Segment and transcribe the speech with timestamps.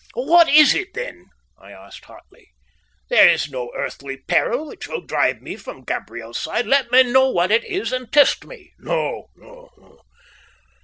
[0.15, 1.27] "What is it, then?"
[1.59, 2.47] I asked, hotly.
[3.11, 6.65] "There is no earthly peril which will drive me from Gabriel's side.
[6.65, 9.99] Let me know what it is and test me." "No, no.